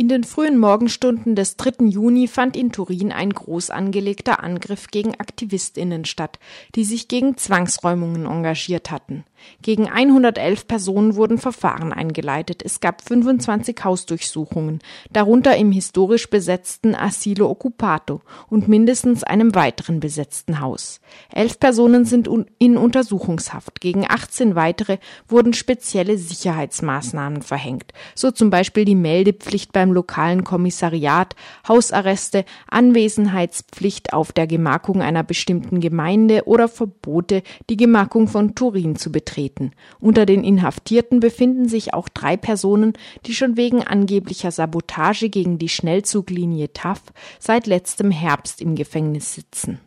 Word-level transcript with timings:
In 0.00 0.08
den 0.08 0.24
frühen 0.24 0.56
Morgenstunden 0.56 1.34
des 1.34 1.58
3. 1.58 1.84
Juni 1.84 2.26
fand 2.26 2.56
in 2.56 2.72
Turin 2.72 3.12
ein 3.12 3.28
groß 3.28 3.68
angelegter 3.68 4.42
Angriff 4.42 4.86
gegen 4.86 5.14
Aktivistinnen 5.20 6.06
statt, 6.06 6.38
die 6.74 6.84
sich 6.84 7.06
gegen 7.06 7.36
Zwangsräumungen 7.36 8.24
engagiert 8.24 8.90
hatten. 8.90 9.24
Gegen 9.62 9.88
111 9.88 10.66
Personen 10.66 11.16
wurden 11.16 11.38
Verfahren 11.38 11.92
eingeleitet. 11.92 12.62
Es 12.64 12.80
gab 12.80 13.02
25 13.02 13.76
Hausdurchsuchungen, 13.84 14.80
darunter 15.12 15.56
im 15.56 15.72
historisch 15.72 16.30
besetzten 16.30 16.94
Asilo 16.94 17.50
Occupato 17.50 18.20
und 18.48 18.68
mindestens 18.68 19.22
einem 19.22 19.54
weiteren 19.54 20.00
besetzten 20.00 20.60
Haus. 20.60 21.00
Elf 21.32 21.58
Personen 21.58 22.04
sind 22.04 22.28
in 22.58 22.76
Untersuchungshaft. 22.76 23.80
Gegen 23.80 24.04
18 24.08 24.54
weitere 24.54 24.98
wurden 25.28 25.52
spezielle 25.52 26.16
Sicherheitsmaßnahmen 26.16 27.42
verhängt, 27.42 27.92
so 28.14 28.30
zum 28.30 28.50
Beispiel 28.50 28.84
die 28.84 28.94
Meldepflicht 28.94 29.72
beim 29.72 29.92
lokalen 29.92 30.44
Kommissariat, 30.44 31.34
Hausarreste, 31.68 32.44
Anwesenheitspflicht 32.68 34.12
auf 34.12 34.32
der 34.32 34.46
Gemarkung 34.46 35.02
einer 35.02 35.22
bestimmten 35.22 35.80
Gemeinde 35.80 36.44
oder 36.46 36.68
Verbote, 36.68 37.42
die 37.68 37.76
Gemarkung 37.76 38.28
von 38.28 38.54
Turin 38.54 38.96
zu 38.96 39.10
betreiben 39.12 39.29
betreten. 39.30 39.70
Unter 40.00 40.26
den 40.26 40.42
Inhaftierten 40.42 41.20
befinden 41.20 41.68
sich 41.68 41.94
auch 41.94 42.08
drei 42.08 42.36
Personen, 42.36 42.94
die 43.26 43.34
schon 43.34 43.56
wegen 43.56 43.82
angeblicher 43.82 44.50
Sabotage 44.50 45.28
gegen 45.28 45.58
die 45.58 45.68
Schnellzuglinie 45.68 46.72
TAF 46.72 47.02
seit 47.38 47.66
letztem 47.66 48.10
Herbst 48.10 48.60
im 48.60 48.74
Gefängnis 48.74 49.34
sitzen. 49.34 49.78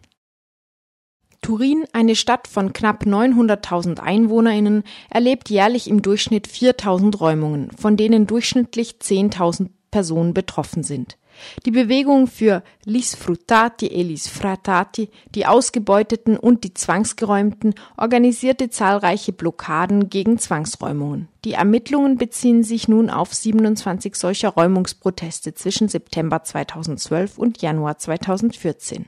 Turin, 1.42 1.84
eine 1.92 2.16
Stadt 2.16 2.48
von 2.48 2.72
knapp 2.72 3.04
900.000 3.04 4.00
Einwohnerinnen, 4.00 4.84
erlebt 5.10 5.50
jährlich 5.50 5.90
im 5.90 6.02
Durchschnitt 6.02 6.48
4.000 6.48 7.18
Räumungen, 7.18 7.70
von 7.72 7.98
denen 7.98 8.28
durchschnittlich 8.28 9.00
10.000 9.02 9.70
Personen 9.92 10.34
betroffen 10.34 10.84
sind. 10.84 11.18
Die 11.66 11.72
Bewegung 11.72 12.28
für 12.28 12.64
Lisfruttati 12.86 13.88
e 13.88 14.03
Lisfrattati, 14.03 15.09
die 15.36 15.45
Ausgebeuteten 15.45 16.38
und 16.38 16.64
die 16.64 16.73
Zwangsgeräumten, 16.73 17.76
organisierte 17.98 18.70
zahlreiche 18.70 19.34
Blockaden 19.34 20.09
gegen 20.09 20.38
Zwangsräumungen. 20.38 21.28
Die 21.45 21.54
Ermittlungen 21.54 22.17
beziehen 22.17 22.64
sich 22.64 22.88
nun 22.88 23.09
auf 23.09 23.34
27 23.34 24.16
solcher 24.16 24.50
Räumungsproteste 24.50 25.54
zwischen 25.54 25.89
September 25.89 26.44
2012 26.44 27.38
und 27.38 27.61
Januar 27.61 27.98
2014. 27.98 29.06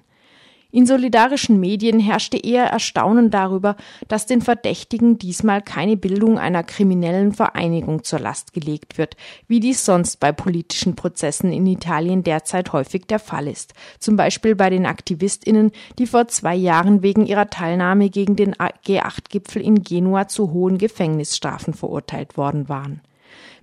In 0.76 0.86
solidarischen 0.86 1.58
Medien 1.62 2.02
herrschte 2.02 2.36
eher 2.36 2.66
Erstaunen 2.66 3.30
darüber, 3.30 3.78
dass 4.10 4.26
den 4.26 4.42
Verdächtigen 4.42 5.18
diesmal 5.18 5.62
keine 5.62 5.96
Bildung 5.96 6.38
einer 6.38 6.64
kriminellen 6.64 7.32
Vereinigung 7.32 8.04
zur 8.04 8.20
Last 8.20 8.52
gelegt 8.52 8.98
wird, 8.98 9.16
wie 9.48 9.62
dies 9.62 9.86
sonst 9.86 10.20
bei 10.20 10.34
politischen 10.34 10.98
Prozessen 10.98 11.54
in 11.54 11.66
Italien 11.66 12.24
derzeit 12.24 12.74
häufig 12.74 13.06
der 13.06 13.20
Fall 13.20 13.48
ist. 13.48 13.74
Zum 14.00 14.18
Beispiel 14.18 14.54
bei 14.54 14.70
den 14.70 14.86
AktivistInnen, 14.86 15.72
die 15.98 16.08
vor 16.08 16.28
zwei 16.28 16.56
Jahren 16.56 17.02
wegen 17.02 17.26
ihrer 17.26 17.50
Teilnahme 17.50 18.10
gegen 18.10 18.36
den 18.36 18.54
G8-Gipfel 18.54 19.62
in 19.62 19.82
Genua 19.82 20.28
zu 20.28 20.52
hohen 20.52 20.78
Gefängnisstrafen 20.78 21.74
verurteilt 21.74 22.36
worden 22.36 22.68
waren. 22.68 23.00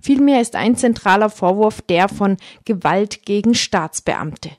Vielmehr 0.01 0.41
ist 0.41 0.55
ein 0.55 0.75
zentraler 0.77 1.29
Vorwurf 1.29 1.83
der 1.83 2.09
von 2.09 2.37
Gewalt 2.65 3.23
gegen 3.23 3.53
Staatsbeamte. 3.53 4.49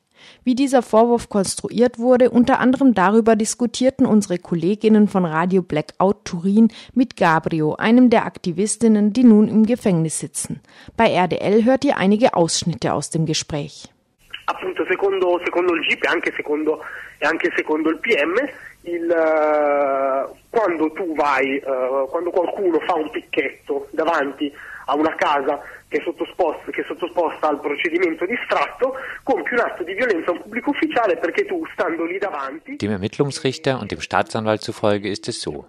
Wie 0.44 0.54
dieser 0.54 0.82
Vorwurf 0.82 1.28
konstruiert 1.28 1.98
wurde, 1.98 2.30
unter 2.30 2.60
anderem 2.60 2.94
darüber 2.94 3.36
diskutierten 3.36 4.06
unsere 4.06 4.38
Kolleginnen 4.38 5.08
von 5.08 5.24
Radio 5.24 5.62
Blackout 5.62 6.24
Turin 6.24 6.68
mit 6.94 7.16
Gabrio, 7.16 7.74
einem 7.74 8.10
der 8.10 8.26
Aktivistinnen, 8.26 9.12
die 9.12 9.24
nun 9.24 9.48
im 9.48 9.66
Gefängnis 9.66 10.18
sitzen. 10.18 10.60
Bei 10.96 11.12
RDL 11.14 11.64
hört 11.64 11.84
ihr 11.84 11.96
einige 11.96 12.34
Ausschnitte 12.34 12.92
aus 12.92 13.10
dem 13.10 13.26
Gespräch. 13.26 13.88
Appunto, 14.46 14.84
secondo, 14.84 15.38
il 15.38 15.86
GIP 15.88 16.04
e 16.04 16.08
anche 16.08 16.32
secondo, 16.36 17.90
il 17.90 17.98
PM, 17.98 18.34
uh, 18.84 20.36
quando 20.50 20.92
tu 20.92 21.14
vai, 21.14 21.62
uh, 21.64 22.06
quando 22.08 22.30
qualcuno 22.30 22.78
fa 22.80 22.94
un 22.94 23.10
picchetto 23.10 23.88
davanti 23.92 24.52
a 24.86 24.94
una 24.94 25.14
casa 25.14 25.62
che 25.88 25.98
è, 25.98 26.02
sottoposta, 26.02 26.70
che 26.70 26.84
sottoposta 26.84 27.48
al 27.48 27.60
procedimento 27.60 28.26
di 28.26 28.36
sfratto, 28.44 28.94
compie 29.22 29.56
un 29.56 29.60
atto 29.60 29.82
di 29.84 29.94
violenza 29.94 30.30
a 30.30 30.34
un 30.34 30.42
pubblico 30.42 30.70
ufficiale 30.70 31.16
perché 31.16 31.44
tu, 31.44 31.64
stando 31.72 32.04
lì 32.04 32.18
davanti... 32.18 32.76
Dem 32.76 32.90
Ermittlungsrichter 32.90 33.78
und 33.80 33.90
dem 33.90 34.00
Staatsanwalt 34.00 34.62
zufolge 34.62 35.08
ist 35.08 35.28
es 35.28 35.40
so. 35.40 35.66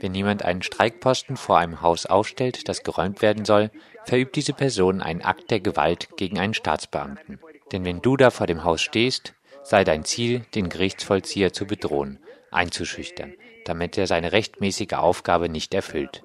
Wenn 0.00 0.14
jemand 0.14 0.44
einen 0.44 0.62
Streikposten 0.62 1.36
vor 1.36 1.58
einem 1.58 1.80
Haus 1.80 2.06
aufstellt, 2.06 2.68
das 2.68 2.82
geräumt 2.82 3.22
werden 3.22 3.44
soll, 3.44 3.70
verübt 4.04 4.36
diese 4.36 4.52
Person 4.52 5.00
einen 5.00 5.22
Akt 5.22 5.50
der 5.50 5.60
Gewalt 5.60 6.08
gegen 6.16 6.38
einen 6.38 6.54
Staatsbeamten. 6.54 7.38
Denn 7.72 7.84
wenn 7.84 8.02
du 8.02 8.16
da 8.16 8.30
vor 8.30 8.46
dem 8.46 8.64
Haus 8.64 8.82
stehst, 8.82 9.34
sei 9.62 9.82
dein 9.84 10.04
Ziel, 10.04 10.44
den 10.54 10.68
Gerichtsvollzieher 10.68 11.52
zu 11.52 11.66
bedrohen, 11.66 12.18
einzuschüchtern, 12.50 13.34
damit 13.64 13.96
er 13.96 14.06
seine 14.06 14.32
rechtmäßige 14.32 14.92
Aufgabe 14.92 15.48
nicht 15.48 15.74
erfüllt, 15.74 16.22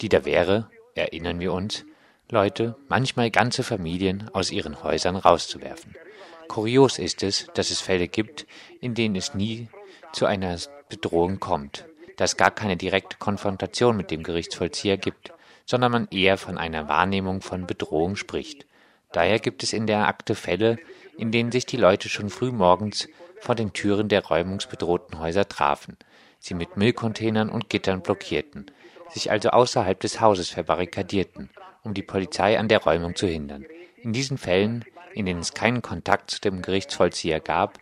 die 0.00 0.08
da 0.08 0.24
wäre, 0.24 0.68
erinnern 0.94 1.40
wir 1.40 1.52
uns, 1.52 1.84
Leute, 2.32 2.76
manchmal 2.88 3.30
ganze 3.30 3.62
Familien 3.62 4.30
aus 4.32 4.50
ihren 4.50 4.82
Häusern 4.82 5.16
rauszuwerfen. 5.16 5.94
Kurios 6.48 6.98
ist 6.98 7.22
es, 7.22 7.46
dass 7.52 7.70
es 7.70 7.82
Fälle 7.82 8.08
gibt, 8.08 8.46
in 8.80 8.94
denen 8.94 9.16
es 9.16 9.34
nie 9.34 9.68
zu 10.14 10.24
einer 10.24 10.56
Bedrohung 10.88 11.40
kommt, 11.40 11.84
dass 12.16 12.38
gar 12.38 12.50
keine 12.50 12.78
direkte 12.78 13.18
Konfrontation 13.18 13.98
mit 13.98 14.10
dem 14.10 14.22
Gerichtsvollzieher 14.22 14.96
gibt, 14.96 15.30
sondern 15.66 15.92
man 15.92 16.08
eher 16.10 16.38
von 16.38 16.56
einer 16.56 16.88
Wahrnehmung 16.88 17.42
von 17.42 17.66
Bedrohung 17.66 18.16
spricht. 18.16 18.64
Daher 19.12 19.38
gibt 19.38 19.62
es 19.62 19.74
in 19.74 19.86
der 19.86 20.08
Akte 20.08 20.34
Fälle, 20.34 20.78
in 21.18 21.32
denen 21.32 21.52
sich 21.52 21.66
die 21.66 21.76
Leute 21.76 22.08
schon 22.08 22.30
früh 22.30 22.50
morgens 22.50 23.08
vor 23.40 23.56
den 23.56 23.74
Türen 23.74 24.08
der 24.08 24.24
räumungsbedrohten 24.24 25.18
Häuser 25.18 25.46
trafen, 25.48 25.98
sie 26.38 26.54
mit 26.54 26.78
Müllcontainern 26.78 27.50
und 27.50 27.68
Gittern 27.68 28.00
blockierten, 28.00 28.70
sich 29.12 29.30
also 29.30 29.50
außerhalb 29.50 29.98
des 30.00 30.20
Hauses 30.20 30.50
verbarrikadierten, 30.50 31.50
um 31.82 31.94
die 31.94 32.02
Polizei 32.02 32.58
an 32.58 32.68
der 32.68 32.82
Räumung 32.82 33.14
zu 33.14 33.26
hindern. 33.26 33.66
In 33.96 34.12
diesen 34.12 34.38
Fällen, 34.38 34.84
in 35.14 35.26
denen 35.26 35.40
es 35.40 35.54
keinen 35.54 35.82
Kontakt 35.82 36.30
zu 36.30 36.40
dem 36.40 36.62
Gerichtsvollzieher 36.62 37.40
gab, 37.40 37.78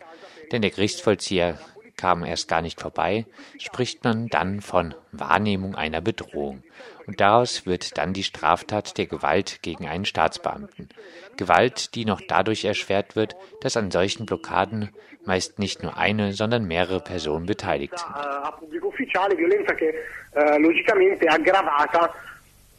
denn 0.51 0.61
der 0.61 0.71
Gerichtsvollzieher 0.71 1.57
kam 2.01 2.25
erst 2.25 2.47
gar 2.47 2.61
nicht 2.61 2.81
vorbei, 2.81 3.27
spricht 3.59 4.03
man 4.03 4.27
dann 4.27 4.61
von 4.61 4.95
Wahrnehmung 5.11 5.75
einer 5.75 6.01
Bedrohung. 6.01 6.63
Und 7.05 7.21
daraus 7.21 7.65
wird 7.67 7.97
dann 7.97 8.13
die 8.13 8.23
Straftat 8.23 8.97
der 8.97 9.05
Gewalt 9.05 9.61
gegen 9.61 9.87
einen 9.87 10.05
Staatsbeamten. 10.05 10.89
Gewalt, 11.37 11.93
die 11.93 12.05
noch 12.05 12.21
dadurch 12.27 12.65
erschwert 12.65 13.15
wird, 13.15 13.35
dass 13.61 13.77
an 13.77 13.91
solchen 13.91 14.25
Blockaden 14.25 14.89
meist 15.25 15.59
nicht 15.59 15.83
nur 15.83 15.95
eine, 15.97 16.33
sondern 16.33 16.65
mehrere 16.65 17.01
Personen 17.01 17.45
beteiligt 17.45 17.99
sind. 17.99 18.80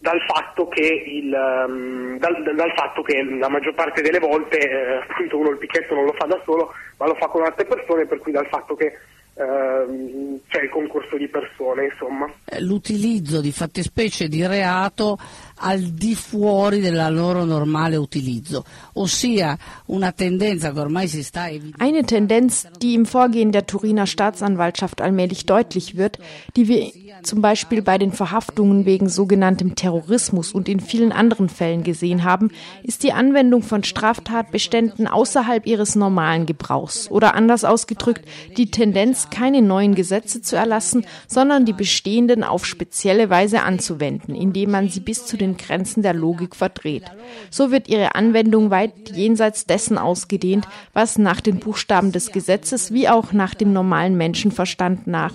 Dal 0.03 0.21
fatto 0.27 0.67
che, 0.67 0.83
il, 0.83 1.33
um, 1.33 2.19
dal, 2.19 2.43
dal 2.43 2.73
fatto 2.75 3.03
che 3.03 3.23
la 3.23 3.49
maggior 3.49 3.73
parte 3.75 4.03
delle 4.03 4.19
volte 4.19 4.59
eh, 4.59 4.97
appunto 5.09 5.39
uno 5.39 5.51
il 5.51 5.59
picchetto 5.59 5.95
non 5.95 6.07
lo 6.07 6.13
fa 6.19 6.27
da 6.27 6.41
solo 6.45 6.75
ma 6.99 7.07
lo 7.07 7.15
fa 7.15 7.29
con 7.29 7.45
altre 7.45 7.65
persone 7.65 8.05
per 8.07 8.19
cui 8.19 8.33
dal 8.33 8.49
fatto 8.49 8.75
che 8.75 8.87
eh, 8.87 10.41
c'è 10.49 10.63
il 10.63 10.69
concorso 10.71 11.17
di 11.17 11.29
persone 11.29 11.85
insomma. 11.85 12.29
L'utilizzo 12.59 13.41
di 13.41 13.53
fattispecie 13.53 14.27
di 14.27 14.45
reato 14.45 15.17
al 15.63 15.81
di 15.81 16.15
fuori 16.15 16.81
del 16.81 17.15
loro 17.15 17.45
normale 17.45 17.97
utilizzo, 17.97 18.65
ossia 18.95 19.57
una 19.87 20.13
tendenza 20.13 20.73
che 20.73 20.81
ormai 20.81 21.09
si 21.09 21.23
sta 21.23 21.49
Eine 21.79 22.03
Tendenz, 22.05 22.67
die 22.81 22.95
im 22.95 23.07
Vorgehen 23.07 23.53
der 23.53 23.67
Turiner 23.67 24.07
Staatsanwaltschaft 24.07 25.01
allmählich 25.01 25.47
deutlich 25.47 25.97
wird, 25.97 26.19
die 26.57 26.69
wir 26.69 26.93
zum 27.23 27.41
Beispiel 27.41 27.83
bei 27.83 27.99
den 27.99 28.13
Verhaftungen 28.13 28.87
wegen 28.87 29.09
sogenanntem 29.09 29.75
Terrorismus 29.75 30.53
und 30.53 30.69
in 30.69 30.81
vielen 30.81 31.13
anderen 31.13 31.49
Fällen 31.49 31.85
gesehen 31.85 32.25
haben, 32.25 32.51
ist 32.83 33.03
die 33.03 33.13
Anwendung 33.13 33.63
von 33.63 33.85
Straftatbeständen 33.85 35.07
außerhalb 35.07 35.67
ihres 35.67 35.95
normalen 35.95 36.47
Gebrauchs 36.47 37.11
oder 37.11 37.35
anders 37.35 37.65
ausgedrückt 37.65 38.25
die 38.57 38.71
Tendenz, 38.71 39.31
keine 39.31 39.63
neuen 39.63 39.95
Gesetze 39.95 40.43
zu 40.43 40.57
erlassen, 40.57 41.07
sondern 41.29 41.65
die 41.65 41.73
bestehenden 41.73 42.43
auf 42.43 42.67
spezielle 42.67 43.31
Weise 43.31 43.63
anzuwenden, 43.63 44.35
indem 44.35 44.73
man 44.73 44.89
sie 44.89 45.01
bis 45.01 45.27
zu 45.27 45.37
den 45.37 45.52
Grenzen 45.57 46.03
der 46.03 46.15
Logik 46.15 46.57
verdreht. 46.57 47.05
So 47.51 47.71
wird 47.71 47.89
ihre 47.89 48.15
Anwendung 48.15 48.71
weit 48.71 49.11
jenseits 49.15 49.67
dessen 49.67 49.99
ausgedehnt, 49.99 50.67
was 50.93 51.19
nach 51.19 51.41
den 51.41 51.59
Buchstaben 51.59 52.13
des 52.13 52.33
Gesetzes 52.33 52.93
wie 52.93 53.09
auch 53.09 53.33
nach 53.33 53.55
dem 53.55 53.73
normalen 53.73 54.17
Menschenverstand 54.17 55.07
nach 55.07 55.35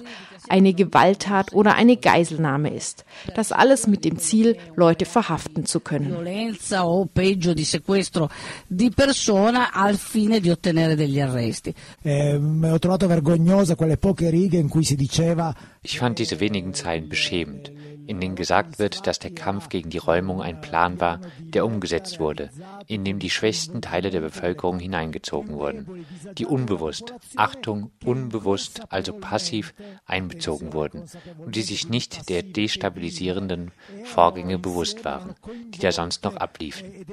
eine 0.49 0.73
Gewalttat 0.73 1.53
oder 1.53 1.75
eine 1.75 1.97
Geiselnahme 1.97 2.73
ist. 2.73 3.05
Das 3.35 3.51
alles 3.51 3.87
mit 3.87 4.05
dem 4.05 4.17
Ziel, 4.17 4.57
Leute 4.75 5.05
verhaften 5.05 5.65
zu 5.65 5.79
können. 5.79 6.11
Violenza 6.11 6.85
o 6.85 7.05
peggio 7.05 7.53
di 7.53 7.63
sequestro 7.63 8.29
di 8.67 8.89
persona 8.89 9.73
al 9.73 9.97
fine 9.97 10.39
di 10.39 10.49
ottenere 10.49 10.95
degli 10.95 11.19
arresti. 11.19 11.73
Eh, 12.01 12.35
ho 12.35 12.79
trovato 12.79 13.07
vergognosa 13.07 13.75
quelle 13.75 13.97
poche 13.97 14.29
righe 14.29 14.57
in 14.57 14.69
cui 14.69 14.83
si 14.83 14.95
diceva 14.95 15.53
Ich 15.89 15.99
fand 15.99 16.19
diese 16.19 16.41
wenigen 16.41 16.73
Zeilen 16.73 17.07
beschämend 17.07 17.71
in 18.07 18.21
denen 18.21 18.35
gesagt 18.35 18.79
wird, 18.79 19.05
dass 19.05 19.19
der 19.19 19.31
Kampf 19.31 19.69
gegen 19.69 19.89
die 19.89 19.97
Räumung 19.97 20.41
ein 20.41 20.61
Plan 20.61 20.99
war, 20.99 21.19
der 21.39 21.65
umgesetzt 21.65 22.19
wurde, 22.19 22.49
in 22.87 23.03
dem 23.03 23.19
die 23.19 23.29
schwächsten 23.29 23.81
Teile 23.81 24.09
der 24.09 24.21
Bevölkerung 24.21 24.79
hineingezogen 24.79 25.55
wurden, 25.55 26.05
die 26.37 26.45
unbewusst, 26.45 27.13
Achtung, 27.35 27.91
unbewusst, 28.03 28.81
also 28.89 29.13
passiv 29.13 29.73
einbezogen 30.05 30.73
wurden 30.73 31.03
und 31.37 31.55
die 31.55 31.61
sich 31.61 31.89
nicht 31.89 32.29
der 32.29 32.43
destabilisierenden 32.43 33.71
Vorgänge 34.05 34.57
bewusst 34.57 35.03
waren, 35.03 35.35
die 35.69 35.79
da 35.79 35.91
sonst 35.91 36.23
noch 36.23 36.37
abliefen. 36.37 37.05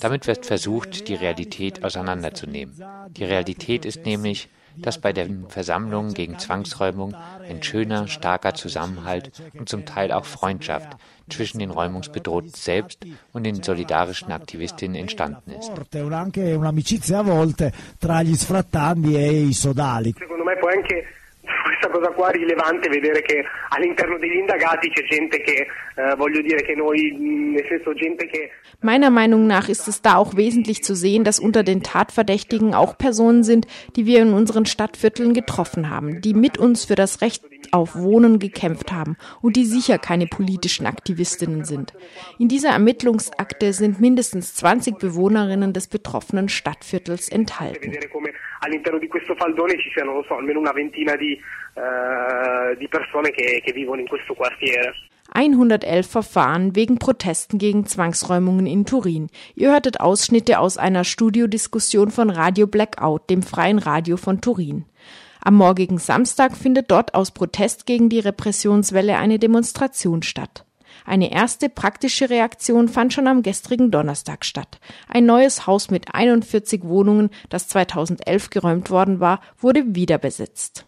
Damit 0.00 0.26
wird 0.26 0.46
versucht, 0.46 1.08
die 1.08 1.14
Realität 1.14 1.84
auseinanderzunehmen. 1.84 2.82
Die 3.10 3.24
Realität 3.24 3.84
ist 3.84 4.06
nämlich, 4.06 4.48
dass 4.82 5.00
bei 5.00 5.12
den 5.12 5.48
Versammlungen 5.48 6.14
gegen 6.14 6.38
Zwangsräumung 6.38 7.14
ein 7.48 7.62
schöner, 7.62 8.08
starker 8.08 8.54
Zusammenhalt 8.54 9.30
und 9.58 9.68
zum 9.68 9.84
Teil 9.84 10.12
auch 10.12 10.24
Freundschaft 10.24 10.96
zwischen 11.28 11.58
den 11.58 11.70
Räumungsbedrohten 11.70 12.50
selbst 12.50 13.04
und 13.32 13.44
den 13.44 13.62
solidarischen 13.62 14.32
Aktivistinnen 14.32 14.96
entstanden 14.96 15.50
ist. 15.52 15.70
Secondo 20.18 20.44
me 20.44 20.56
poi 20.60 20.72
anche 20.72 21.17
questa 21.78 21.88
cosa 21.88 22.08
qua 22.10 22.30
rilevante 22.30 22.88
vedere 22.88 23.22
che 23.22 23.44
all'interno 23.70 24.18
degli 24.18 24.36
indagati 24.36 24.90
c'è 24.90 25.04
gente 25.04 25.40
che, 25.40 25.66
eh, 25.94 26.14
voglio 26.16 26.42
dire 26.42 26.62
che 26.62 26.74
noi, 26.74 27.16
nel 27.16 27.64
senso 27.68 27.94
gente 27.94 28.26
che... 28.26 28.50
Meiner 28.80 29.10
Meinung 29.10 29.46
nach 29.46 29.68
ist 29.68 29.86
es 29.86 30.02
da 30.02 30.16
auch 30.16 30.36
wesentlich 30.36 30.82
zu 30.82 30.94
sehen, 30.94 31.24
dass 31.24 31.38
unter 31.38 31.62
den 31.62 31.82
Tatverdächtigen 31.82 32.74
auch 32.74 32.98
Personen 32.98 33.44
sind, 33.44 33.66
die 33.96 34.06
wir 34.06 34.20
in 34.22 34.32
unseren 34.32 34.66
Stadtvierteln 34.66 35.34
getroffen 35.34 35.88
haben, 35.88 36.20
die 36.20 36.34
mit 36.34 36.58
uns 36.58 36.84
für 36.84 36.96
das 36.96 37.20
Recht 37.20 37.44
auf 37.70 37.96
Wohnen 37.96 38.38
gekämpft 38.38 38.92
haben 38.92 39.16
und 39.40 39.56
die 39.56 39.64
sicher 39.64 39.98
keine 39.98 40.26
politischen 40.26 40.86
Aktivistinnen 40.86 41.64
sind. 41.64 41.92
In 42.38 42.48
dieser 42.48 42.70
Ermittlungsakte 42.70 43.72
sind 43.72 44.00
mindestens 44.00 44.54
20 44.54 44.98
Bewohnerinnen 44.98 45.72
des 45.72 45.86
betroffenen 45.88 46.48
Stadtviertels 46.48 47.28
enthalten 47.28 47.92
all'interno 48.60 48.98
di 48.98 49.08
questo 49.08 49.34
faldone 49.34 49.78
ci 49.78 49.90
siano, 49.90 50.22
so, 50.26 50.36
almeno 50.36 50.60
una 50.60 50.72
ventina 50.72 51.16
di, 51.16 51.32
äh, 51.32 52.76
di 52.76 52.88
persone 52.88 53.30
che, 53.30 53.60
che 53.64 53.72
vivono 53.72 54.00
in 54.00 54.08
questo 54.08 54.34
quartiere. 54.34 54.94
111 55.34 56.08
Verfahren 56.08 56.74
wegen 56.74 56.98
Protesten 56.98 57.58
gegen 57.58 57.84
Zwangsräumungen 57.84 58.66
in 58.66 58.86
Turin. 58.86 59.28
Ihr 59.54 59.70
hörtet 59.70 60.00
Ausschnitte 60.00 60.58
aus 60.58 60.78
einer 60.78 61.04
Studiodiskussion 61.04 62.10
von 62.10 62.30
Radio 62.30 62.66
Blackout, 62.66 63.28
dem 63.28 63.42
freien 63.42 63.78
Radio 63.78 64.16
von 64.16 64.40
Turin. 64.40 64.86
Am 65.40 65.54
morgigen 65.54 65.98
Samstag 65.98 66.56
findet 66.56 66.90
dort 66.90 67.14
aus 67.14 67.30
Protest 67.30 67.86
gegen 67.86 68.08
die 68.08 68.18
Repressionswelle 68.20 69.18
eine 69.18 69.38
Demonstration 69.38 70.22
statt. 70.22 70.64
Eine 71.08 71.32
erste 71.32 71.70
praktische 71.70 72.28
Reaktion 72.28 72.86
fand 72.86 73.14
schon 73.14 73.28
am 73.28 73.42
gestrigen 73.42 73.90
Donnerstag 73.90 74.44
statt. 74.44 74.78
Ein 75.08 75.24
neues 75.24 75.66
Haus 75.66 75.90
mit 75.90 76.14
41 76.14 76.84
Wohnungen, 76.84 77.30
das 77.48 77.66
2011 77.68 78.50
geräumt 78.50 78.90
worden 78.90 79.18
war, 79.18 79.40
wurde 79.58 79.94
wieder 79.94 80.18
besetzt. 80.18 80.84